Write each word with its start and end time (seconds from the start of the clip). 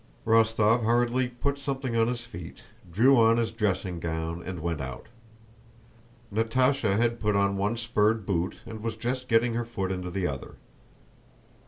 Rostóv 0.25 0.83
hurriedly 0.83 1.27
put 1.27 1.59
something 1.59 1.95
on 1.95 2.07
his 2.07 2.25
feet, 2.25 2.63
drew 2.91 3.19
on 3.19 3.37
his 3.37 3.51
dressing 3.51 3.99
gown, 3.99 4.41
and 4.43 4.59
went 4.59 4.81
out. 4.81 5.05
Natásha 6.33 6.97
had 6.97 7.19
put 7.19 7.35
on 7.35 7.55
one 7.55 7.77
spurred 7.77 8.25
boot 8.25 8.55
and 8.65 8.81
was 8.81 8.97
just 8.97 9.29
getting 9.29 9.53
her 9.53 9.63
foot 9.63 9.91
into 9.91 10.09
the 10.09 10.25
other. 10.25 10.55